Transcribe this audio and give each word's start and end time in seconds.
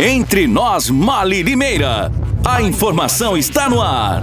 Entre 0.00 0.46
nós, 0.46 0.88
Mali 0.88 1.42
Limeira. 1.42 2.12
A 2.44 2.62
informação 2.62 3.36
está 3.36 3.68
no 3.68 3.82
ar. 3.82 4.22